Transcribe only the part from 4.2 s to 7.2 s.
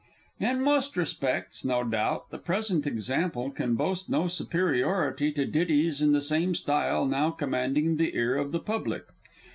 superiority to ditties in the same style